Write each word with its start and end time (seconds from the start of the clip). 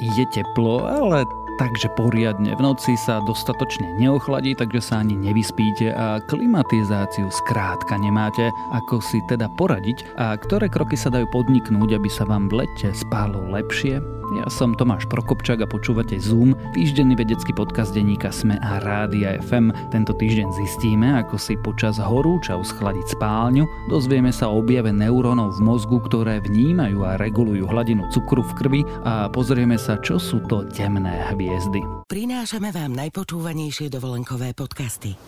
je 0.00 0.24
teplo, 0.32 0.88
ale 0.88 1.28
takže 1.60 1.92
poriadne. 1.92 2.56
V 2.56 2.64
noci 2.64 2.96
sa 2.96 3.20
dostatočne 3.28 4.00
neochladí, 4.00 4.56
takže 4.56 4.80
sa 4.80 5.04
ani 5.04 5.12
nevyspíte 5.12 5.92
a 5.92 6.16
klimatizáciu 6.24 7.28
skrátka 7.28 8.00
nemáte. 8.00 8.48
Ako 8.72 9.04
si 9.04 9.20
teda 9.28 9.52
poradiť 9.60 10.16
a 10.16 10.40
ktoré 10.40 10.72
kroky 10.72 10.96
sa 10.96 11.12
dajú 11.12 11.28
podniknúť, 11.28 12.00
aby 12.00 12.08
sa 12.08 12.24
vám 12.24 12.48
v 12.48 12.64
lete 12.64 12.96
spálo 12.96 13.44
lepšie? 13.52 14.19
Ja 14.30 14.46
som 14.46 14.78
Tomáš 14.78 15.10
Prokopčák 15.10 15.58
a 15.58 15.66
počúvate 15.66 16.14
Zoom, 16.22 16.54
týždenný 16.70 17.18
vedecký 17.18 17.50
podcast 17.50 17.90
denníka 17.90 18.30
Sme 18.30 18.62
a 18.62 18.78
Rádia 18.78 19.42
FM. 19.42 19.74
Tento 19.90 20.14
týždeň 20.14 20.54
zistíme, 20.54 21.18
ako 21.18 21.34
si 21.34 21.58
počas 21.58 21.98
horúča 21.98 22.54
uschladiť 22.54 23.18
spálňu, 23.18 23.66
dozvieme 23.90 24.30
sa 24.30 24.46
o 24.46 24.62
objave 24.62 24.94
neurónov 24.94 25.58
v 25.58 25.66
mozgu, 25.66 25.98
ktoré 26.06 26.38
vnímajú 26.46 27.02
a 27.02 27.18
regulujú 27.18 27.66
hladinu 27.66 28.06
cukru 28.14 28.46
v 28.46 28.52
krvi 28.54 28.80
a 29.02 29.26
pozrieme 29.26 29.74
sa, 29.74 29.98
čo 29.98 30.22
sú 30.22 30.38
to 30.46 30.62
temné 30.70 31.26
hviezdy. 31.34 31.82
Prinášame 32.06 32.70
vám 32.70 32.94
najpočúvanejšie 32.94 33.90
dovolenkové 33.90 34.54
podcasty. 34.54 35.18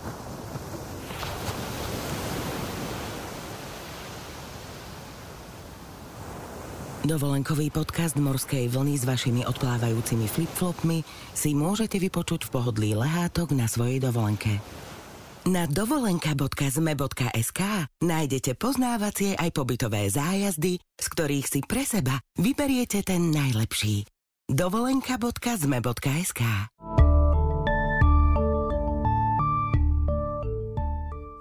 Dovolenkový 7.02 7.74
podcast 7.74 8.14
Morskej 8.14 8.70
vlny 8.70 8.94
s 8.94 9.02
vašimi 9.02 9.42
odplávajúcimi 9.42 10.30
flipflopmi 10.30 11.02
si 11.34 11.50
môžete 11.50 11.98
vypočuť 11.98 12.46
v 12.46 12.50
pohodlí 12.54 12.94
lehátok 12.94 13.50
na 13.58 13.66
svojej 13.66 13.98
dovolenke. 13.98 14.62
Na 15.50 15.66
dovolenka.zme.sk 15.66 17.60
nájdete 18.06 18.54
poznávacie 18.54 19.34
aj 19.34 19.50
pobytové 19.50 20.06
zájazdy, 20.14 20.78
z 20.78 21.06
ktorých 21.10 21.46
si 21.50 21.58
pre 21.66 21.82
seba 21.82 22.22
vyberiete 22.38 23.02
ten 23.02 23.34
najlepší. 23.34 24.06
dovolenka.zme.sk 24.46 26.42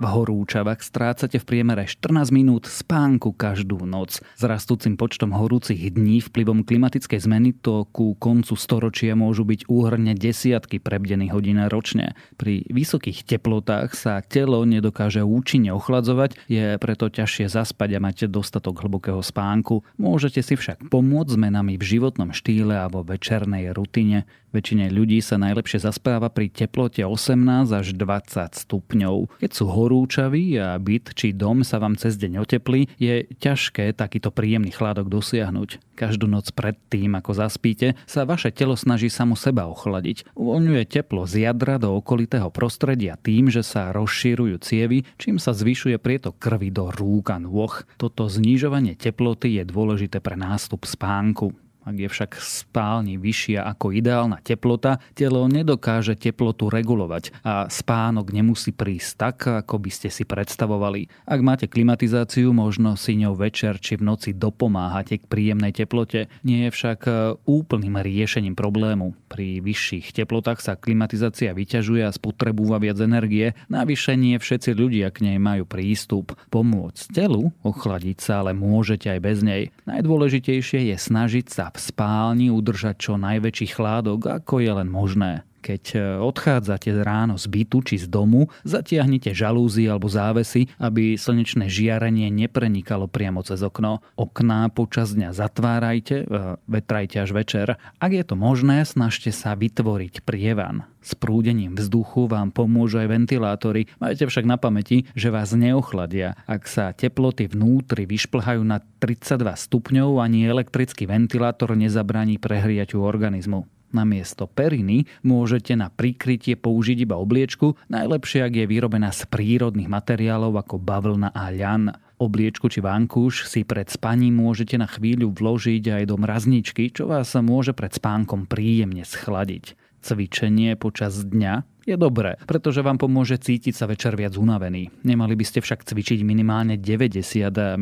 V 0.02 0.10
horúčavách 0.10 0.82
strácate 0.82 1.38
v 1.38 1.46
priemere 1.46 1.86
14 1.86 2.34
minút 2.34 2.66
spánku 2.66 3.38
každú 3.38 3.86
noc. 3.86 4.18
S 4.18 4.42
rastúcim 4.42 4.98
počtom 4.98 5.30
horúcich 5.30 5.78
dní 5.94 6.26
vplyvom 6.26 6.66
klimatickej 6.66 7.22
zmeny 7.22 7.54
to 7.54 7.86
ku 7.94 8.18
koncu 8.18 8.58
storočia 8.58 9.14
môžu 9.14 9.46
byť 9.46 9.70
úhrne 9.70 10.18
desiatky 10.18 10.82
prebdených 10.82 11.38
hodín 11.38 11.62
ročne. 11.70 12.18
Pri 12.34 12.66
vysokých 12.74 13.30
teplotách 13.30 13.94
sa 13.94 14.26
telo 14.26 14.66
nedokáže 14.66 15.22
účinne 15.22 15.70
ochladzovať, 15.78 16.50
je 16.50 16.82
preto 16.82 17.06
ťažšie 17.06 17.54
zaspať 17.54 17.90
a 17.94 18.00
mať 18.02 18.26
dostatok 18.26 18.82
hlbokého 18.82 19.22
spánku. 19.22 19.86
Môžete 20.02 20.42
si 20.42 20.58
však 20.58 20.90
pomôcť 20.90 21.38
zmenami 21.38 21.78
v 21.78 21.84
životnom 21.86 22.34
štýle 22.34 22.74
a 22.74 22.90
vo 22.90 23.06
večernej 23.06 23.70
rutine. 23.70 24.26
Väčšine 24.52 24.92
ľudí 24.92 25.24
sa 25.24 25.40
najlepšie 25.40 25.80
zaspáva 25.80 26.28
pri 26.28 26.52
teplote 26.52 27.00
18 27.08 27.72
až 27.72 27.96
20 27.96 28.52
stupňov. 28.68 29.40
Keď 29.40 29.52
sú 29.56 29.66
horúčaví 29.72 30.60
a 30.60 30.76
byt 30.76 31.16
či 31.16 31.32
dom 31.32 31.64
sa 31.64 31.80
vám 31.80 31.96
cez 31.96 32.20
deň 32.20 32.44
oteplí, 32.44 32.92
je 33.00 33.32
ťažké 33.40 33.96
takýto 33.96 34.28
príjemný 34.28 34.76
chládok 34.76 35.08
dosiahnuť. 35.08 35.96
Každú 35.96 36.28
noc 36.28 36.52
pred 36.52 36.76
tým, 36.92 37.16
ako 37.16 37.32
zaspíte, 37.32 37.96
sa 38.04 38.28
vaše 38.28 38.52
telo 38.52 38.76
snaží 38.76 39.08
samo 39.08 39.40
seba 39.40 39.72
ochladiť. 39.72 40.36
Uvoľňuje 40.36 40.84
teplo 40.84 41.24
z 41.24 41.48
jadra 41.48 41.80
do 41.80 41.96
okolitého 41.96 42.52
prostredia 42.52 43.16
tým, 43.16 43.48
že 43.48 43.64
sa 43.64 43.96
rozširujú 43.96 44.60
cievy, 44.60 45.08
čím 45.16 45.40
sa 45.40 45.56
zvyšuje 45.56 45.96
prietok 45.96 46.36
krvi 46.36 46.76
do 46.76 46.92
rúk 46.92 47.32
a 47.32 47.40
nôh. 47.40 47.72
Toto 47.96 48.28
znižovanie 48.28 49.00
teploty 49.00 49.62
je 49.62 49.64
dôležité 49.64 50.20
pre 50.20 50.36
nástup 50.36 50.84
spánku. 50.84 51.56
Ak 51.82 51.98
je 51.98 52.06
však 52.06 52.38
spálni 52.38 53.18
vyššia 53.18 53.66
ako 53.66 53.90
ideálna 53.90 54.38
teplota, 54.46 55.02
telo 55.18 55.50
nedokáže 55.50 56.14
teplotu 56.14 56.70
regulovať 56.70 57.42
a 57.42 57.66
spánok 57.66 58.30
nemusí 58.30 58.70
prísť 58.70 59.12
tak, 59.18 59.38
ako 59.66 59.82
by 59.82 59.90
ste 59.90 60.14
si 60.14 60.22
predstavovali. 60.22 61.10
Ak 61.26 61.42
máte 61.42 61.66
klimatizáciu, 61.66 62.54
možno 62.54 62.94
si 62.94 63.18
ňou 63.18 63.34
večer 63.34 63.82
či 63.82 63.98
v 63.98 64.06
noci 64.06 64.38
dopomáhate 64.38 65.18
k 65.18 65.26
príjemnej 65.26 65.74
teplote. 65.74 66.30
Nie 66.46 66.70
je 66.70 66.72
však 66.78 67.00
e, 67.10 67.12
úplným 67.50 67.98
riešením 67.98 68.54
problému. 68.54 69.18
Pri 69.26 69.58
vyšších 69.66 70.14
teplotách 70.14 70.62
sa 70.62 70.78
klimatizácia 70.78 71.50
vyťažuje 71.50 72.06
a 72.06 72.14
spotrebúva 72.14 72.78
viac 72.78 73.02
energie. 73.02 73.58
Navyše 73.74 74.14
nie 74.14 74.38
všetci 74.38 74.78
ľudia 74.78 75.10
k 75.10 75.26
nej 75.26 75.38
majú 75.42 75.66
prístup. 75.66 76.38
Pomôcť 76.54 77.10
telu 77.10 77.50
ochladiť 77.66 78.18
sa 78.22 78.46
ale 78.46 78.54
môžete 78.54 79.10
aj 79.10 79.20
bez 79.26 79.42
nej. 79.42 79.74
Najdôležitejšie 79.90 80.94
je 80.94 80.96
snažiť 81.02 81.50
sa 81.50 81.71
v 81.72 81.78
spálni 81.80 82.52
udržať 82.52 82.96
čo 83.00 83.14
najväčší 83.16 83.74
chládok, 83.76 84.44
ako 84.44 84.60
je 84.60 84.72
len 84.72 84.90
možné. 84.92 85.48
Keď 85.62 85.84
e, 85.94 85.98
odchádzate 86.18 86.90
ráno 87.06 87.38
z 87.38 87.46
bytu 87.46 87.86
či 87.86 88.02
z 88.02 88.10
domu, 88.10 88.50
zatiahnite 88.66 89.30
žalúzy 89.38 89.86
alebo 89.86 90.10
závesy, 90.10 90.66
aby 90.82 91.14
slnečné 91.14 91.70
žiarenie 91.70 92.34
neprenikalo 92.34 93.06
priamo 93.06 93.46
cez 93.46 93.62
okno. 93.62 94.02
Okná 94.18 94.74
počas 94.74 95.14
dňa 95.14 95.38
zatvárajte, 95.38 96.26
e, 96.26 96.58
vetrajte 96.66 97.22
až 97.22 97.30
večer. 97.38 97.68
Ak 98.02 98.12
je 98.12 98.26
to 98.26 98.34
možné, 98.34 98.82
snažte 98.84 99.30
sa 99.30 99.54
vytvoriť 99.54 100.26
prievan. 100.26 100.90
S 101.02 101.18
prúdením 101.18 101.74
vzduchu 101.74 102.30
vám 102.30 102.54
pomôžu 102.54 103.02
aj 103.02 103.10
ventilátory. 103.10 103.90
Majte 103.98 104.30
však 104.30 104.46
na 104.46 104.62
pamäti, 104.62 105.10
že 105.18 105.34
vás 105.34 105.50
neochladia. 105.58 106.38
Ak 106.46 106.70
sa 106.70 106.94
teploty 106.94 107.50
vnútri 107.50 108.06
vyšplhajú 108.06 108.62
na 108.62 108.86
32 109.02 109.42
stupňov, 109.42 110.22
ani 110.22 110.46
elektrický 110.46 111.10
ventilátor 111.10 111.74
nezabraní 111.74 112.38
prehriaťu 112.38 113.02
organizmu. 113.02 113.81
Namiesto 113.92 114.48
periny 114.48 115.04
môžete 115.22 115.76
na 115.76 115.92
prikrytie 115.92 116.56
použiť 116.56 117.04
iba 117.04 117.20
obliečku, 117.20 117.76
najlepšie 117.92 118.48
ak 118.48 118.54
je 118.56 118.66
vyrobená 118.66 119.12
z 119.12 119.28
prírodných 119.28 119.92
materiálov 119.92 120.56
ako 120.64 120.80
bavlna 120.80 121.36
a 121.36 121.52
ľan. 121.52 121.92
Obliečku 122.22 122.72
či 122.72 122.80
vankúš 122.80 123.52
si 123.52 123.68
pred 123.68 123.92
spaním 123.92 124.40
môžete 124.40 124.80
na 124.80 124.88
chvíľu 124.88 125.36
vložiť 125.36 126.02
aj 126.02 126.04
do 126.08 126.16
mrazničky, 126.16 126.94
čo 126.94 127.12
vás 127.12 127.36
môže 127.36 127.76
pred 127.76 127.92
spánkom 127.92 128.48
príjemne 128.48 129.04
schladiť. 129.04 129.76
Cvičenie 130.02 130.74
počas 130.80 131.22
dňa 131.22 131.71
je 131.86 131.96
dobré, 131.98 132.38
pretože 132.46 132.86
vám 132.86 133.02
pomôže 133.02 133.42
cítiť 133.42 133.74
sa 133.74 133.86
večer 133.90 134.14
viac 134.14 134.38
unavený. 134.38 134.94
Nemali 135.02 135.34
by 135.34 135.46
ste 135.46 135.60
však 135.60 135.86
cvičiť 135.86 136.22
minimálne 136.22 136.78
90 136.78 137.22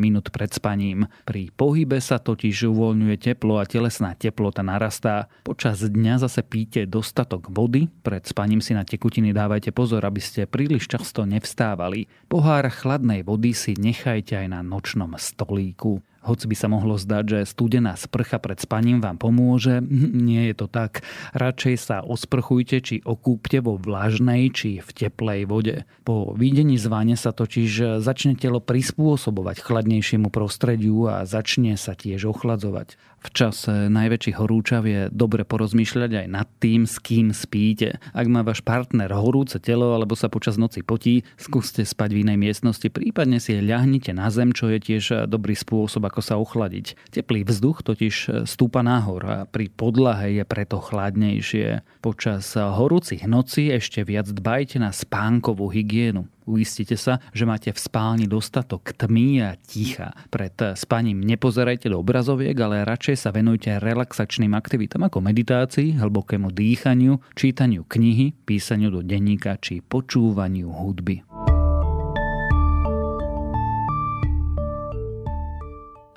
minút 0.00 0.32
pred 0.32 0.48
spaním. 0.48 1.06
Pri 1.28 1.52
pohybe 1.52 2.00
sa 2.00 2.16
totiž 2.16 2.70
uvoľňuje 2.72 3.16
teplo 3.20 3.60
a 3.60 3.68
telesná 3.68 4.16
teplota 4.16 4.64
narastá. 4.64 5.28
Počas 5.44 5.84
dňa 5.84 6.24
zase 6.24 6.40
píte 6.44 6.88
dostatok 6.88 7.52
vody, 7.52 7.88
pred 8.00 8.24
spaním 8.24 8.64
si 8.64 8.72
na 8.72 8.84
tekutiny 8.88 9.36
dávajte 9.36 9.72
pozor, 9.72 10.04
aby 10.08 10.20
ste 10.20 10.48
príliš 10.48 10.88
často 10.88 11.28
nevstávali. 11.28 12.08
Pohár 12.28 12.66
chladnej 12.72 13.20
vody 13.24 13.52
si 13.52 13.76
nechajte 13.76 14.36
aj 14.40 14.48
na 14.48 14.60
nočnom 14.64 15.12
stolíku. 15.20 16.00
Hoci 16.20 16.44
by 16.52 16.56
sa 16.56 16.68
mohlo 16.68 17.00
zdať, 17.00 17.24
že 17.24 17.38
studená 17.48 17.96
sprcha 17.96 18.36
pred 18.36 18.60
spaním 18.60 19.00
vám 19.00 19.16
pomôže, 19.16 19.80
nie 20.28 20.52
je 20.52 20.54
to 20.54 20.66
tak. 20.68 21.00
Radšej 21.32 21.74
sa 21.80 21.96
osprchujte 22.04 22.84
či 22.84 23.00
okúpte 23.00 23.64
vo 23.64 23.80
vlažnej 23.80 24.52
či 24.52 24.84
v 24.84 24.90
teplej 24.92 25.48
vode. 25.48 25.88
Po 26.04 26.36
videní 26.36 26.76
z 26.76 26.86
vane 26.92 27.16
sa 27.16 27.32
totiž 27.32 28.00
začne 28.04 28.36
telo 28.36 28.60
prispôsobovať 28.60 29.64
chladnejšiemu 29.64 30.28
prostrediu 30.28 31.08
a 31.08 31.24
začne 31.24 31.80
sa 31.80 31.96
tiež 31.96 32.28
ochladzovať. 32.28 33.00
V 33.20 33.28
čase 33.36 33.92
najväčších 33.92 34.40
horúčav 34.40 34.88
je 34.88 35.12
dobre 35.12 35.44
porozmýšľať 35.44 36.24
aj 36.24 36.26
nad 36.32 36.48
tým, 36.56 36.88
s 36.88 36.96
kým 36.96 37.36
spíte. 37.36 38.00
Ak 38.16 38.24
má 38.32 38.40
váš 38.40 38.64
partner 38.64 39.12
horúce 39.12 39.60
telo 39.60 39.92
alebo 39.92 40.16
sa 40.16 40.32
počas 40.32 40.56
noci 40.56 40.80
potí, 40.80 41.20
skúste 41.36 41.84
spať 41.84 42.16
v 42.16 42.20
inej 42.24 42.38
miestnosti, 42.40 42.88
prípadne 42.88 43.36
si 43.36 43.60
ľahnite 43.60 44.16
na 44.16 44.32
zem, 44.32 44.56
čo 44.56 44.72
je 44.72 44.80
tiež 44.80 45.28
dobrý 45.28 45.52
spôsob, 45.52 46.00
ako 46.08 46.20
sa 46.24 46.40
ochladiť. 46.40 47.12
Teplý 47.12 47.44
vzduch 47.44 47.84
totiž 47.84 48.48
stúpa 48.48 48.80
nahor 48.80 49.22
a 49.28 49.36
pri 49.44 49.68
podlahe 49.68 50.40
je 50.40 50.44
preto 50.48 50.80
chladnejšie. 50.80 51.84
Počas 52.00 52.56
horúcich 52.56 53.28
nocí 53.28 53.68
ešte 53.68 54.00
viac 54.00 54.32
dbajte 54.32 54.80
na 54.80 54.96
spánkovú 54.96 55.68
hygienu. 55.68 56.24
Uistite 56.50 56.98
sa, 56.98 57.22
že 57.30 57.46
máte 57.46 57.70
v 57.70 57.78
spálni 57.78 58.26
dostatok 58.26 58.90
tmy 58.98 59.38
a 59.46 59.54
ticha. 59.54 60.10
Pred 60.34 60.74
spaním 60.74 61.22
nepozerajte 61.22 61.86
do 61.86 62.02
obrazoviek, 62.02 62.58
ale 62.58 62.82
radšej 62.82 63.16
sa 63.22 63.30
venujte 63.30 63.78
relaxačným 63.78 64.50
aktivitám 64.58 65.06
ako 65.06 65.22
meditácii, 65.22 66.02
hlbokému 66.02 66.50
dýchaniu, 66.50 67.22
čítaniu 67.38 67.86
knihy, 67.86 68.34
písaniu 68.42 68.90
do 68.90 69.06
denníka 69.06 69.54
či 69.62 69.78
počúvaniu 69.78 70.74
hudby. 70.74 71.29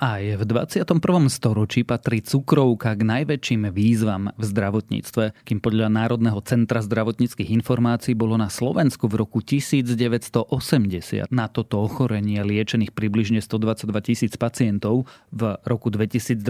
Aj 0.04 0.20
v 0.20 0.44
21. 0.44 0.84
storočí 1.32 1.80
patrí 1.80 2.20
cukrovka 2.20 2.92
k 2.92 3.08
najväčším 3.08 3.72
výzvam 3.72 4.36
v 4.36 4.44
zdravotníctve, 4.44 5.48
kým 5.48 5.64
podľa 5.64 5.88
Národného 5.88 6.44
centra 6.44 6.84
zdravotníckých 6.84 7.48
informácií 7.48 8.12
bolo 8.12 8.36
na 8.36 8.52
Slovensku 8.52 9.08
v 9.08 9.24
roku 9.24 9.40
1980 9.40 11.32
na 11.32 11.48
toto 11.48 11.80
ochorenie 11.80 12.44
liečených 12.44 12.92
približne 12.92 13.40
122 13.40 14.04
tisíc 14.04 14.36
pacientov. 14.36 15.08
V 15.32 15.56
roku 15.64 15.88
2021 15.88 16.44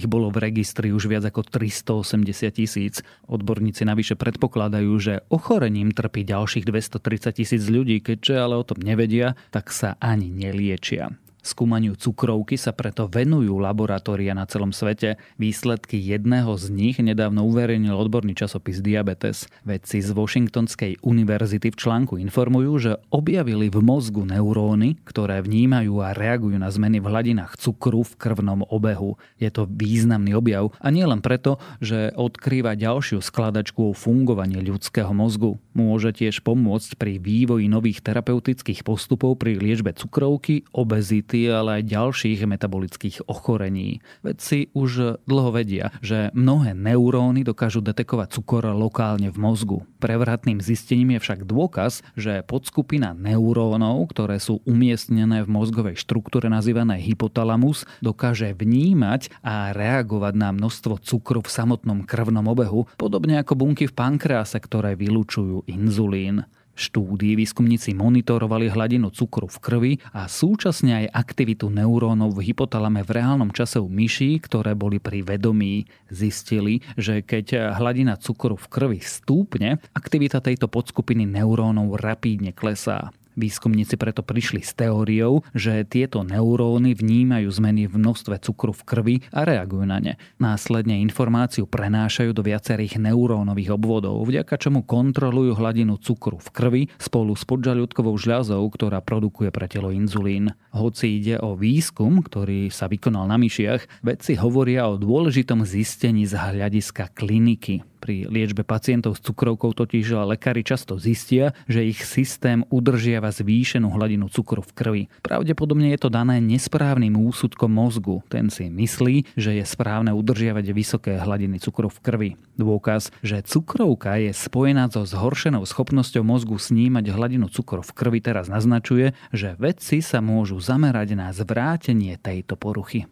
ich 0.00 0.08
bolo 0.08 0.32
v 0.32 0.40
registri 0.40 0.96
už 0.96 1.12
viac 1.12 1.28
ako 1.28 1.44
380 1.44 2.56
tisíc. 2.56 3.04
Odborníci 3.28 3.84
navyše 3.84 4.16
predpokladajú, 4.16 4.92
že 4.96 5.20
ochorením 5.28 5.92
trpí 5.92 6.24
ďalších 6.24 6.64
230 6.64 7.36
tisíc 7.36 7.68
ľudí, 7.68 8.00
keďže 8.00 8.34
ale 8.40 8.56
o 8.56 8.64
tom 8.64 8.80
nevedia, 8.80 9.36
tak 9.52 9.68
sa 9.68 10.00
ani 10.00 10.32
neliečia. 10.32 11.12
Skúmaniu 11.42 11.98
cukrovky 11.98 12.54
sa 12.54 12.70
preto 12.70 13.10
venujú 13.10 13.58
laboratória 13.58 14.30
na 14.30 14.46
celom 14.46 14.70
svete. 14.70 15.18
Výsledky 15.42 15.98
jedného 15.98 16.54
z 16.54 16.70
nich 16.70 17.02
nedávno 17.02 17.42
uverejnil 17.50 17.98
odborný 17.98 18.38
časopis 18.38 18.78
Diabetes. 18.78 19.50
Vedci 19.66 19.98
z 19.98 20.14
Washingtonskej 20.14 21.02
univerzity 21.02 21.74
v 21.74 21.80
článku 21.82 22.14
informujú, 22.22 22.72
že 22.78 22.92
objavili 23.10 23.74
v 23.74 23.82
mozgu 23.82 24.22
neuróny, 24.22 25.02
ktoré 25.02 25.42
vnímajú 25.42 25.98
a 25.98 26.14
reagujú 26.14 26.62
na 26.62 26.70
zmeny 26.70 27.02
v 27.02 27.10
hladinách 27.10 27.58
cukru 27.58 28.06
v 28.06 28.14
krvnom 28.14 28.62
obehu. 28.70 29.18
Je 29.42 29.50
to 29.50 29.66
významný 29.66 30.38
objav 30.38 30.70
a 30.78 30.94
nie 30.94 31.02
len 31.02 31.18
preto, 31.18 31.58
že 31.82 32.14
odkrýva 32.14 32.78
ďalšiu 32.78 33.18
skladačku 33.18 33.90
o 33.90 33.98
fungovaní 33.98 34.62
ľudského 34.62 35.10
mozgu. 35.10 35.58
Môže 35.74 36.14
tiež 36.14 36.46
pomôcť 36.46 36.94
pri 36.94 37.18
vývoji 37.18 37.66
nových 37.66 37.98
terapeutických 37.98 38.86
postupov 38.86 39.42
pri 39.42 39.58
liečbe 39.58 39.90
cukrovky, 39.90 40.62
obezity 40.70 41.31
diabety, 41.32 41.48
ale 41.48 41.80
aj 41.80 41.88
ďalších 41.88 42.44
metabolických 42.44 43.16
ochorení. 43.26 44.04
Vedci 44.20 44.68
už 44.76 45.24
dlho 45.24 45.50
vedia, 45.56 45.88
že 46.04 46.28
mnohé 46.36 46.76
neuróny 46.76 47.44
dokážu 47.44 47.80
detekovať 47.80 48.36
cukor 48.36 48.68
lokálne 48.72 49.32
v 49.32 49.38
mozgu. 49.40 49.78
Prevratným 49.98 50.60
zistením 50.60 51.16
je 51.16 51.22
však 51.24 51.48
dôkaz, 51.48 52.04
že 52.18 52.44
podskupina 52.44 53.16
neurónov, 53.16 54.12
ktoré 54.12 54.36
sú 54.36 54.60
umiestnené 54.68 55.42
v 55.42 55.48
mozgovej 55.48 55.96
štruktúre 55.96 56.52
nazývanej 56.52 57.00
hypotalamus, 57.14 57.88
dokáže 58.04 58.52
vnímať 58.52 59.32
a 59.40 59.72
reagovať 59.72 60.34
na 60.36 60.52
množstvo 60.52 61.00
cukru 61.00 61.40
v 61.40 61.50
samotnom 61.50 62.04
krvnom 62.04 62.44
obehu, 62.50 62.84
podobne 63.00 63.40
ako 63.40 63.56
bunky 63.56 63.88
v 63.88 63.96
pankrease, 63.96 64.58
ktoré 64.58 64.98
vylúčujú 64.98 65.64
inzulín 65.70 66.44
štúdii 66.74 67.36
výskumníci 67.38 67.92
monitorovali 67.92 68.72
hladinu 68.72 69.12
cukru 69.12 69.48
v 69.48 69.58
krvi 69.60 69.92
a 70.12 70.26
súčasne 70.26 71.04
aj 71.04 71.06
aktivitu 71.12 71.68
neurónov 71.68 72.36
v 72.36 72.52
hypotalame 72.52 73.04
v 73.04 73.22
reálnom 73.22 73.52
čase 73.52 73.78
u 73.78 73.88
myší, 73.88 74.40
ktoré 74.40 74.72
boli 74.72 74.98
pri 74.98 75.22
vedomí. 75.22 75.84
Zistili, 76.12 76.84
že 77.00 77.24
keď 77.24 77.76
hladina 77.76 78.20
cukru 78.20 78.56
v 78.56 78.66
krvi 78.68 78.98
stúpne, 79.00 79.80
aktivita 79.96 80.44
tejto 80.44 80.68
podskupiny 80.68 81.24
neurónov 81.24 81.96
rapídne 82.00 82.52
klesá. 82.52 83.12
Výskumníci 83.32 83.96
preto 83.96 84.20
prišli 84.20 84.60
s 84.60 84.76
teóriou, 84.76 85.40
že 85.56 85.88
tieto 85.88 86.20
neuróny 86.20 86.92
vnímajú 86.92 87.48
zmeny 87.48 87.88
v 87.88 87.96
množstve 87.96 88.36
cukru 88.44 88.76
v 88.76 88.82
krvi 88.84 89.16
a 89.32 89.48
reagujú 89.48 89.88
na 89.88 89.98
ne. 90.04 90.20
Následne 90.36 91.00
informáciu 91.00 91.64
prenášajú 91.64 92.36
do 92.36 92.44
viacerých 92.44 93.00
neurónových 93.00 93.72
obvodov, 93.72 94.20
vďaka 94.28 94.60
čomu 94.60 94.84
kontrolujú 94.84 95.56
hladinu 95.56 95.96
cukru 95.96 96.36
v 96.36 96.48
krvi 96.52 96.82
spolu 97.00 97.32
s 97.32 97.48
podžaľudkovou 97.48 98.16
žľazou, 98.20 98.60
ktorá 98.68 99.00
produkuje 99.00 99.48
pre 99.48 99.64
telo 99.64 99.88
inzulín. 99.88 100.52
Hoci 100.72 101.20
ide 101.20 101.40
o 101.40 101.56
výskum, 101.56 102.20
ktorý 102.20 102.68
sa 102.68 102.88
vykonal 102.88 103.24
na 103.28 103.40
myšiach, 103.40 104.04
vedci 104.04 104.36
hovoria 104.36 104.88
o 104.88 105.00
dôležitom 105.00 105.64
zistení 105.64 106.28
z 106.28 106.36
hľadiska 106.36 107.12
kliniky. 107.16 107.91
Pri 108.02 108.26
liečbe 108.26 108.66
pacientov 108.66 109.14
s 109.14 109.22
cukrovkou 109.22 109.70
totiž 109.78 110.26
lekári 110.26 110.66
často 110.66 110.98
zistia, 110.98 111.54
že 111.70 111.86
ich 111.86 112.02
systém 112.02 112.66
udržiava 112.66 113.30
zvýšenú 113.30 113.94
hladinu 113.94 114.26
cukru 114.26 114.58
v 114.58 114.74
krvi. 114.74 115.02
Pravdepodobne 115.22 115.94
je 115.94 116.02
to 116.02 116.10
dané 116.10 116.42
nesprávnym 116.42 117.14
úsudkom 117.14 117.70
mozgu. 117.70 118.26
Ten 118.26 118.50
si 118.50 118.66
myslí, 118.66 119.38
že 119.38 119.54
je 119.54 119.62
správne 119.62 120.10
udržiavať 120.10 120.66
vysoké 120.74 121.14
hladiny 121.14 121.62
cukru 121.62 121.86
v 121.86 122.02
krvi. 122.02 122.30
Dôkaz, 122.58 123.14
že 123.22 123.38
cukrovka 123.46 124.18
je 124.18 124.34
spojená 124.34 124.90
so 124.90 125.06
zhoršenou 125.06 125.62
schopnosťou 125.62 126.26
mozgu 126.26 126.58
snímať 126.58 127.14
hladinu 127.14 127.46
cukru 127.46 127.86
v 127.86 127.94
krvi 127.94 128.18
teraz 128.18 128.50
naznačuje, 128.50 129.14
že 129.30 129.54
vedci 129.62 130.02
sa 130.02 130.18
môžu 130.18 130.58
zamerať 130.58 131.14
na 131.14 131.30
zvrátenie 131.30 132.18
tejto 132.18 132.58
poruchy. 132.58 133.06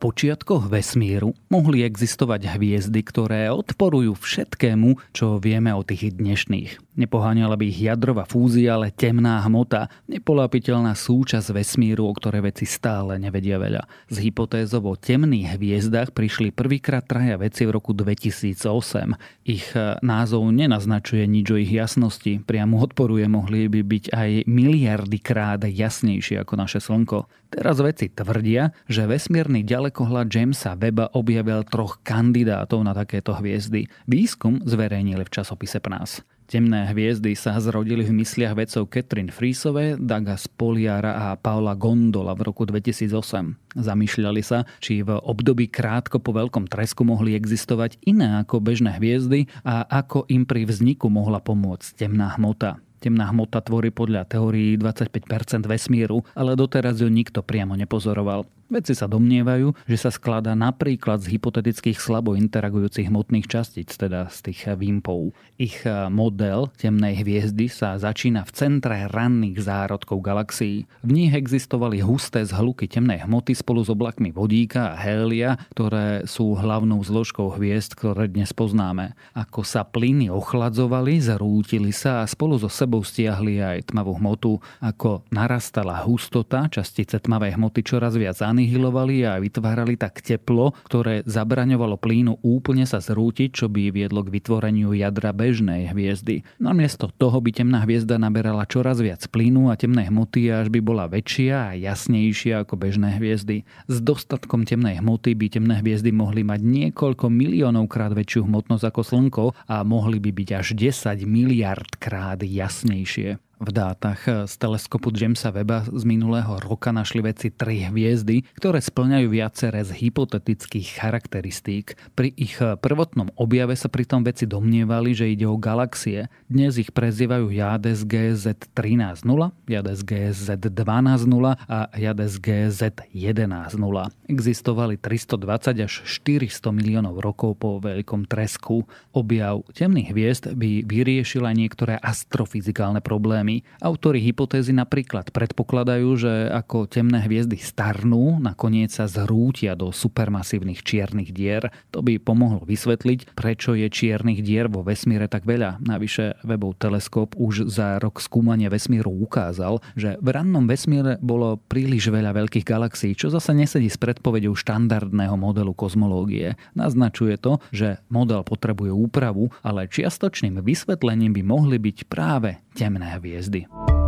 Počiatkoch 0.00 0.72
vesmíru 0.72 1.36
mohli 1.52 1.84
existovať 1.84 2.56
hviezdy, 2.56 3.04
ktoré 3.04 3.52
odporujú 3.52 4.16
všetkému, 4.16 5.12
čo 5.12 5.36
vieme 5.36 5.76
o 5.76 5.84
tých 5.84 6.16
dnešných. 6.16 6.96
Nepoháňala 6.96 7.54
by 7.54 7.64
ich 7.68 7.80
jadrová 7.84 8.24
fúzia, 8.24 8.80
ale 8.80 8.92
temná 8.92 9.40
hmota, 9.44 9.92
nepolápiteľná 10.08 10.96
súčasť 10.96 11.52
vesmíru, 11.52 12.08
o 12.08 12.12
ktoré 12.12 12.40
veci 12.40 12.64
stále 12.64 13.20
nevedia 13.20 13.60
veľa. 13.60 13.84
Z 14.08 14.16
hypotézov 14.24 14.88
o 14.88 14.96
temných 14.96 15.60
hviezdach 15.60 16.16
prišli 16.16 16.50
prvýkrát 16.50 17.04
traja 17.04 17.36
veci 17.36 17.68
v 17.68 17.76
roku 17.76 17.92
2008. 17.92 19.46
Ich 19.48 19.70
e, 19.76 20.00
názov 20.00 20.48
nenaznačuje 20.50 21.24
nič 21.28 21.46
o 21.52 21.60
ich 21.60 21.72
jasnosti, 21.72 22.40
priamo 22.42 22.80
odporuje 22.80 23.28
mohli 23.28 23.68
by 23.68 23.80
byť 23.84 24.04
aj 24.12 24.30
miliardy 24.48 25.18
krát 25.20 25.62
jasnejšie 25.64 26.40
ako 26.40 26.54
naše 26.56 26.80
Slnko. 26.80 27.28
Teraz 27.50 27.82
veci 27.82 28.06
tvrdia, 28.06 28.70
že 28.86 29.10
vesmírny 29.10 29.66
ďalekohľad 29.90 30.30
Jamesa 30.30 30.78
Weba 30.78 31.10
objavil 31.18 31.66
troch 31.66 31.98
kandidátov 32.06 32.86
na 32.86 32.94
takéto 32.94 33.34
hviezdy. 33.34 33.90
Výskum 34.06 34.62
zverejnili 34.62 35.26
v 35.26 35.34
časopise 35.34 35.82
PNAS. 35.82 36.22
Temné 36.46 36.86
hviezdy 36.94 37.34
sa 37.34 37.58
zrodili 37.58 38.06
v 38.06 38.22
mysliach 38.22 38.54
vedcov 38.54 38.86
Catherine 38.86 39.34
Friesové, 39.34 39.98
Daga 39.98 40.38
Spoliara 40.38 41.34
a 41.34 41.34
Paula 41.34 41.74
Gondola 41.74 42.38
v 42.38 42.46
roku 42.46 42.62
2008. 42.70 43.82
Zamýšľali 43.82 44.42
sa, 44.46 44.62
či 44.78 45.02
v 45.02 45.18
období 45.18 45.66
krátko 45.66 46.22
po 46.22 46.30
veľkom 46.38 46.70
tresku 46.70 47.02
mohli 47.02 47.34
existovať 47.34 47.98
iné 48.06 48.46
ako 48.46 48.62
bežné 48.62 48.94
hviezdy 48.94 49.50
a 49.66 49.90
ako 49.90 50.30
im 50.30 50.46
pri 50.46 50.70
vzniku 50.70 51.10
mohla 51.10 51.42
pomôcť 51.42 52.06
temná 52.06 52.38
hmota. 52.38 52.78
Temná 53.02 53.26
hmota 53.26 53.58
tvorí 53.58 53.90
podľa 53.90 54.22
teórií 54.30 54.78
25% 54.78 55.66
vesmíru, 55.66 56.22
ale 56.38 56.54
doteraz 56.54 57.02
ju 57.02 57.10
nikto 57.10 57.42
priamo 57.42 57.74
nepozoroval. 57.74 58.59
Vedci 58.70 58.94
sa 58.94 59.10
domnievajú, 59.10 59.74
že 59.90 59.98
sa 59.98 60.14
skladá 60.14 60.54
napríklad 60.54 61.18
z 61.18 61.34
hypotetických 61.34 61.98
slabo 61.98 62.38
interagujúcich 62.38 63.10
hmotných 63.10 63.50
častíc, 63.50 63.90
teda 63.98 64.30
z 64.30 64.46
tých 64.46 64.70
výmpov. 64.78 65.34
Ich 65.58 65.82
eh, 65.82 66.06
model 66.06 66.70
temnej 66.78 67.18
hviezdy 67.18 67.66
sa 67.66 67.98
začína 67.98 68.46
v 68.46 68.54
centre 68.54 69.10
ranných 69.10 69.58
zárodkov 69.58 70.22
galaxií. 70.22 70.86
V 71.02 71.10
nich 71.10 71.34
existovali 71.34 71.98
husté 71.98 72.46
zhluky 72.46 72.86
temnej 72.86 73.26
hmoty 73.26 73.58
spolu 73.58 73.82
s 73.82 73.90
oblakmi 73.90 74.30
vodíka 74.30 74.94
a 74.94 75.02
hélia, 75.02 75.58
ktoré 75.74 76.22
sú 76.30 76.54
hlavnou 76.54 77.02
zložkou 77.02 77.50
hviezd, 77.58 77.98
ktoré 77.98 78.30
dnes 78.30 78.54
poznáme. 78.54 79.18
Ako 79.34 79.66
sa 79.66 79.82
plyny 79.82 80.30
ochladzovali, 80.30 81.18
zarútili 81.18 81.90
sa 81.90 82.22
a 82.22 82.30
spolu 82.30 82.54
so 82.54 82.70
sebou 82.70 83.02
stiahli 83.02 83.58
aj 83.58 83.90
tmavú 83.90 84.14
hmotu. 84.22 84.62
Ako 84.78 85.26
narastala 85.34 86.06
hustota, 86.06 86.70
častice 86.70 87.18
tmavej 87.18 87.58
hmoty 87.58 87.82
čoraz 87.82 88.14
viac 88.14 88.38
anihilovali 88.60 89.24
a 89.24 89.40
vytvárali 89.40 89.96
tak 89.96 90.20
teplo, 90.20 90.76
ktoré 90.84 91.24
zabraňovalo 91.24 91.96
plínu 91.96 92.44
úplne 92.44 92.84
sa 92.84 93.00
zrútiť, 93.00 93.56
čo 93.56 93.72
by 93.72 93.88
viedlo 93.88 94.20
k 94.20 94.36
vytvoreniu 94.36 94.92
jadra 94.92 95.32
bežnej 95.32 95.88
hviezdy. 95.88 96.44
Namiesto 96.60 97.08
toho 97.08 97.40
by 97.40 97.56
temná 97.56 97.80
hviezda 97.88 98.20
naberala 98.20 98.68
čoraz 98.68 99.00
viac 99.00 99.24
plynu 99.32 99.72
a 99.72 99.80
temnej 99.80 100.12
hmoty, 100.12 100.52
až 100.52 100.68
by 100.68 100.84
bola 100.84 101.08
väčšia 101.08 101.72
a 101.72 101.76
jasnejšia 101.80 102.68
ako 102.68 102.76
bežné 102.76 103.16
hviezdy. 103.16 103.64
S 103.88 103.96
dostatkom 104.04 104.68
temnej 104.68 105.00
hmoty 105.00 105.32
by 105.32 105.48
temné 105.48 105.80
hviezdy 105.80 106.12
mohli 106.12 106.44
mať 106.44 106.60
niekoľko 106.60 107.32
miliónov 107.32 107.88
krát 107.88 108.12
väčšiu 108.12 108.44
hmotnosť 108.44 108.84
ako 108.84 109.00
Slnko 109.00 109.44
a 109.72 109.80
mohli 109.88 110.20
by 110.20 110.36
byť 110.36 110.48
až 110.52 110.76
10 110.76 111.24
miliard 111.24 111.88
krát 111.96 112.44
jasnejšie. 112.44 113.40
V 113.60 113.76
dátach 113.76 114.48
z 114.48 114.54
teleskopu 114.56 115.12
Jamesa 115.12 115.52
Weba 115.52 115.84
z 115.84 116.08
minulého 116.08 116.56
roka 116.64 116.96
našli 116.96 117.20
vedci 117.20 117.52
tri 117.52 117.84
hviezdy, 117.84 118.48
ktoré 118.56 118.80
splňajú 118.80 119.28
viaceré 119.28 119.84
z 119.84 120.00
hypotetických 120.00 120.96
charakteristík. 120.96 121.92
Pri 122.16 122.32
ich 122.40 122.56
prvotnom 122.56 123.28
objave 123.36 123.76
sa 123.76 123.92
pritom 123.92 124.24
vedci 124.24 124.48
domnievali, 124.48 125.12
že 125.12 125.28
ide 125.28 125.44
o 125.44 125.60
galaxie. 125.60 126.32
Dnes 126.48 126.80
ich 126.80 126.88
prezývajú 126.88 127.52
Jades 127.52 128.08
GZ13.0, 128.08 129.28
Jades 129.68 130.00
GZ12.0 130.08 131.44
a 131.60 131.78
Jades 132.00 132.40
GZ11.0. 132.40 133.76
Existovali 134.24 134.96
320 134.96 135.84
až 135.84 135.92
400 136.08 136.72
miliónov 136.72 137.20
rokov 137.20 137.60
po 137.60 137.76
veľkom 137.76 138.24
tresku. 138.24 138.88
Objav 139.12 139.68
temných 139.76 140.16
hviezd 140.16 140.56
by 140.56 140.88
vyriešila 140.88 141.52
niektoré 141.52 142.00
astrofyzikálne 142.00 143.04
problémy 143.04 143.49
Zemi. 143.50 143.66
Autori 143.82 144.22
hypotézy 144.22 144.70
napríklad 144.70 145.34
predpokladajú, 145.34 146.08
že 146.14 146.32
ako 146.54 146.86
temné 146.86 147.24
hviezdy 147.26 147.58
starnú, 147.58 148.38
nakoniec 148.38 148.94
sa 148.94 149.10
zhrútia 149.10 149.74
do 149.74 149.90
supermasívnych 149.90 150.86
čiernych 150.86 151.34
dier. 151.34 151.74
To 151.90 152.04
by 152.04 152.22
pomohlo 152.22 152.62
vysvetliť, 152.62 153.34
prečo 153.34 153.74
je 153.74 153.90
čiernych 153.90 154.44
dier 154.44 154.70
vo 154.70 154.86
vesmíre 154.86 155.26
tak 155.26 155.48
veľa. 155.48 155.82
Navyše 155.82 156.46
webov 156.46 156.78
teleskop 156.78 157.34
už 157.34 157.66
za 157.66 157.98
rok 157.98 158.22
skúmania 158.22 158.70
vesmíru 158.70 159.10
ukázal, 159.10 159.82
že 159.98 160.20
v 160.22 160.28
rannom 160.30 160.68
vesmíre 160.70 161.18
bolo 161.18 161.58
príliš 161.58 162.12
veľa 162.12 162.36
veľkých 162.36 162.68
galaxií, 162.68 163.18
čo 163.18 163.32
zase 163.32 163.56
nesedí 163.56 163.90
s 163.90 163.98
predpovedou 163.98 164.54
štandardného 164.54 165.34
modelu 165.34 165.72
kozmológie. 165.74 166.54
Naznačuje 166.76 167.40
to, 167.40 167.58
že 167.72 167.98
model 168.12 168.44
potrebuje 168.44 168.92
úpravu, 168.92 169.50
ale 169.64 169.88
čiastočným 169.88 170.60
vysvetlením 170.60 171.32
by 171.32 171.42
mohli 171.42 171.76
byť 171.80 171.98
práve 172.06 172.60
temné 172.76 173.16
hviezdy. 173.16 173.39
PSD. 173.40 173.99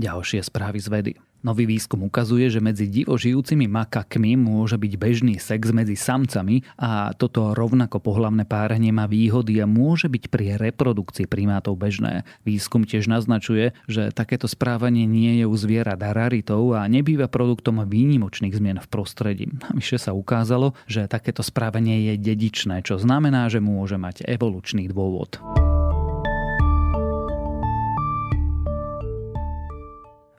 Ďalšie 0.00 0.40
správy 0.40 0.80
z 0.80 0.88
vedy. 0.88 1.12
Nový 1.40 1.64
výskum 1.64 2.04
ukazuje, 2.04 2.52
že 2.52 2.60
medzi 2.60 2.84
divo 2.84 3.16
žijúcimi 3.16 3.64
makakmi 3.64 4.36
môže 4.36 4.76
byť 4.76 4.92
bežný 5.00 5.40
sex 5.40 5.72
medzi 5.72 5.96
samcami 5.96 6.64
a 6.76 7.16
toto 7.16 7.56
rovnako 7.56 7.96
pohlavné 7.96 8.44
párenie 8.44 8.92
má 8.92 9.08
výhody 9.08 9.56
a 9.60 9.64
môže 9.64 10.12
byť 10.12 10.28
pri 10.28 10.60
reprodukcii 10.60 11.24
primátov 11.24 11.80
bežné. 11.80 12.28
Výskum 12.44 12.84
tiež 12.84 13.08
naznačuje, 13.08 13.72
že 13.88 14.12
takéto 14.12 14.48
správanie 14.52 15.08
nie 15.08 15.40
je 15.40 15.48
u 15.48 15.56
zvierat 15.56 16.00
raritou 16.00 16.76
a 16.76 16.84
nebýva 16.84 17.28
produktom 17.32 17.88
výnimočných 17.88 18.52
zmien 18.52 18.78
v 18.84 18.88
prostredí. 18.92 19.48
Navyše 19.64 19.96
sa 19.96 20.12
ukázalo, 20.12 20.76
že 20.84 21.08
takéto 21.08 21.40
správanie 21.40 22.12
je 22.12 22.20
dedičné, 22.20 22.84
čo 22.84 23.00
znamená, 23.00 23.48
že 23.48 23.64
môže 23.64 23.96
mať 23.96 24.28
evolučný 24.28 24.92
dôvod. 24.92 25.40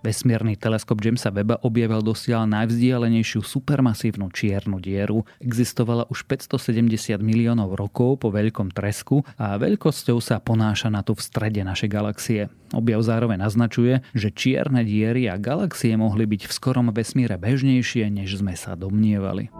Vesmírny 0.01 0.58
teleskop 0.58 0.98
Jamesa 0.98 1.29
Weba 1.29 1.62
objavil 1.62 2.01
dosiaľ 2.01 2.50
najvzdialenejšiu 2.50 3.46
supermasívnu 3.46 4.34
čiernu 4.34 4.81
dieru. 4.81 5.29
Existovala 5.38 6.10
už 6.10 6.25
570 6.25 7.22
miliónov 7.22 7.77
rokov 7.77 8.25
po 8.25 8.34
veľkom 8.34 8.74
tresku 8.74 9.22
a 9.38 9.62
veľkosťou 9.62 10.17
sa 10.17 10.41
ponáša 10.41 10.89
na 10.89 11.05
tu 11.05 11.13
v 11.13 11.22
strede 11.22 11.62
našej 11.62 11.89
galaxie. 11.89 12.50
Objav 12.74 13.05
zároveň 13.05 13.46
naznačuje, 13.46 14.01
že 14.17 14.34
čierne 14.34 14.81
diery 14.81 15.29
a 15.29 15.38
galaxie 15.38 15.93
mohli 15.93 16.25
byť 16.25 16.50
v 16.50 16.55
skorom 16.55 16.89
vesmíre 16.89 17.38
bežnejšie, 17.38 18.10
než 18.10 18.41
sme 18.41 18.58
sa 18.58 18.74
domnievali. 18.74 19.53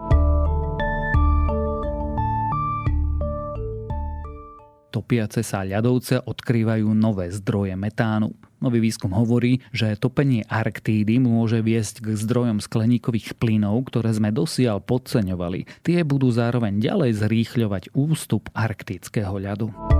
Topiace 4.92 5.40
sa 5.40 5.64
ľadovce 5.64 6.20
odkrývajú 6.20 6.84
nové 6.92 7.32
zdroje 7.32 7.72
metánu. 7.72 8.36
Nový 8.60 8.78
výskum 8.78 9.10
hovorí, 9.10 9.64
že 9.72 9.96
topenie 9.96 10.44
Arktídy 10.46 11.18
môže 11.18 11.64
viesť 11.64 12.04
k 12.04 12.14
zdrojom 12.14 12.60
skleníkových 12.60 13.34
plynov, 13.40 13.88
ktoré 13.90 14.12
sme 14.12 14.30
dosiaľ 14.30 14.84
podceňovali. 14.84 15.82
Tie 15.82 16.04
budú 16.04 16.30
zároveň 16.30 16.78
ďalej 16.78 17.24
zrýchľovať 17.24 17.96
ústup 17.96 18.52
arktického 18.54 19.34
ľadu. 19.34 19.91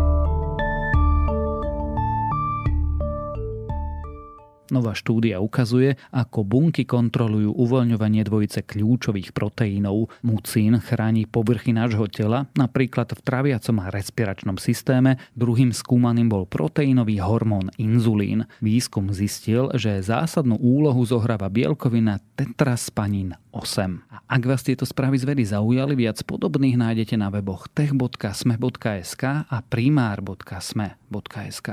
Nová 4.72 4.96
štúdia 4.96 5.36
ukazuje, 5.36 6.00
ako 6.16 6.48
bunky 6.48 6.88
kontrolujú 6.88 7.52
uvoľňovanie 7.52 8.24
dvojice 8.24 8.64
kľúčových 8.64 9.36
proteínov. 9.36 10.08
Mucín 10.24 10.80
chráni 10.80 11.28
povrchy 11.28 11.76
nášho 11.76 12.08
tela, 12.08 12.48
napríklad 12.56 13.12
v 13.12 13.20
traviacom 13.20 13.76
a 13.84 13.92
respiračnom 13.92 14.56
systéme. 14.56 15.20
Druhým 15.36 15.76
skúmaným 15.76 16.32
bol 16.32 16.48
proteínový 16.48 17.20
hormón 17.20 17.68
inzulín. 17.76 18.48
Výskum 18.64 19.12
zistil, 19.12 19.68
že 19.76 20.00
zásadnú 20.00 20.56
úlohu 20.56 21.04
zohráva 21.04 21.52
bielkovina 21.52 22.24
tetraspanín 22.40 23.36
8. 23.52 24.08
A 24.08 24.24
ak 24.24 24.42
vás 24.48 24.64
tieto 24.64 24.88
správy 24.88 25.20
z 25.20 25.28
vedy 25.28 25.44
zaujali, 25.44 25.92
viac 25.92 26.24
podobných 26.24 26.80
nájdete 26.80 27.20
na 27.20 27.28
weboch 27.28 27.68
tech.sme.sk 27.68 29.24
a 29.44 29.56
primár.sme.sk. 29.68 31.68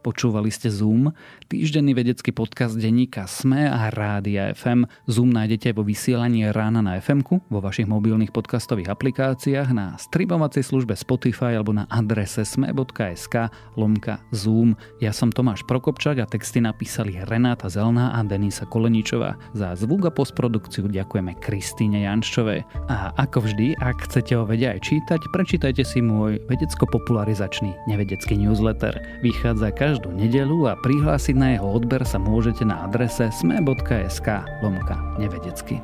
Počúvali 0.00 0.48
ste 0.48 0.72
Zoom, 0.72 1.12
týždenný 1.52 1.92
vedecký 1.92 2.32
podcast 2.32 2.72
denníka 2.80 3.28
SME 3.28 3.68
a 3.68 3.92
Rádia 3.92 4.48
FM. 4.56 4.88
Zoom 5.04 5.28
nájdete 5.28 5.76
vo 5.76 5.84
vysielaní 5.84 6.48
rána 6.48 6.80
na 6.80 6.96
fm 6.96 7.20
vo 7.52 7.60
vašich 7.60 7.84
mobilných 7.84 8.32
podcastových 8.32 8.88
aplikáciách, 8.88 9.68
na 9.76 10.00
streamovacej 10.00 10.64
službe 10.64 10.96
Spotify 10.96 11.60
alebo 11.60 11.76
na 11.76 11.84
adrese 11.92 12.48
sme.sk 12.48 13.52
lomka 13.76 14.24
Zoom. 14.32 14.72
Ja 15.04 15.12
som 15.12 15.28
Tomáš 15.28 15.68
Prokopčák 15.68 16.24
a 16.24 16.26
texty 16.26 16.64
napísali 16.64 17.20
Renáta 17.20 17.68
Zelná 17.68 18.16
a 18.16 18.24
Denisa 18.24 18.64
Koleničová. 18.64 19.36
Za 19.52 19.76
zvuk 19.76 20.08
a 20.08 20.12
postprodukciu 20.16 20.88
ďakujeme 20.88 21.36
Kristýne 21.44 22.08
Janščovej. 22.08 22.64
A 22.88 23.12
ako 23.20 23.44
vždy, 23.44 23.76
ak 23.76 24.08
chcete 24.08 24.32
ho 24.32 24.48
vedia 24.48 24.72
aj 24.72 24.80
čítať, 24.80 25.20
prečítajte 25.28 25.84
si 25.84 26.00
môj 26.00 26.40
vedecko-popularizačný 26.48 27.76
nevedecký 27.84 28.40
newsletter. 28.40 28.96
Vychádza 29.20 29.68
každý 29.76 29.89
každú 29.90 30.14
nedelu 30.14 30.70
a 30.70 30.78
prihlásiť 30.78 31.34
na 31.34 31.58
jeho 31.58 31.66
odber 31.66 32.06
sa 32.06 32.22
môžete 32.22 32.62
na 32.62 32.86
adrese 32.86 33.26
sme.sk 33.34 34.28
lomka 34.62 34.94
nevedecky. 35.18 35.82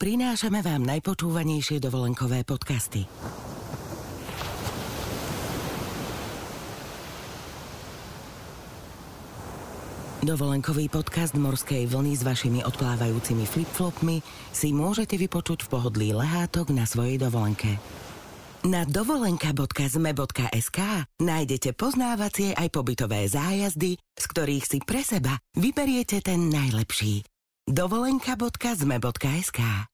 Prinášame 0.00 0.64
vám 0.64 0.88
najpočúvanejšie 0.88 1.84
dovolenkové 1.84 2.48
podcasty. 2.48 3.04
Dovolenkový 10.22 10.86
podcast 10.86 11.34
Morskej 11.34 11.90
vlny 11.90 12.14
s 12.14 12.22
vašimi 12.22 12.62
odplávajúcimi 12.62 13.42
flipflopmi 13.42 14.22
si 14.54 14.70
môžete 14.70 15.18
vypočuť 15.18 15.66
v 15.66 15.68
pohodlí 15.74 16.08
lehátok 16.14 16.70
na 16.70 16.86
svojej 16.86 17.18
dovolenke. 17.18 17.82
Na 18.62 18.86
dovolenka.zme.sk 18.86 20.78
nájdete 21.18 21.74
poznávacie 21.74 22.54
aj 22.54 22.70
pobytové 22.70 23.26
zájazdy, 23.26 23.98
z 23.98 24.24
ktorých 24.30 24.62
si 24.62 24.78
pre 24.78 25.02
seba 25.02 25.42
vyberiete 25.58 26.22
ten 26.22 26.54
najlepší. 26.54 27.26
dovolenka.zme.sk 27.66 29.90